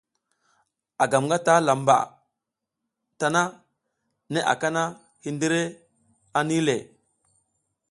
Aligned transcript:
A 1.03 1.05
gam 1.11 1.23
ngataƞʼha 1.27 1.65
lamba 1.67 1.95
tana, 3.19 3.41
neʼe 4.31 4.47
aka 4.53 4.67
na, 4.75 4.83
hindire 5.23 5.61
nih 6.47 6.61
le. 6.67 6.75